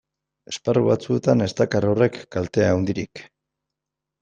[0.51, 3.25] Esparru batzuetan ez dakar horrek kalte handirik.